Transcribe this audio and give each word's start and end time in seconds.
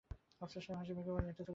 আফসার 0.45 0.63
সাহেব 0.65 0.77
হাসিমুখে 0.79 1.11
বললেন, 1.15 1.29
একটা 1.31 1.35
ছবি 1.35 1.37
দেখলাম। 1.37 1.49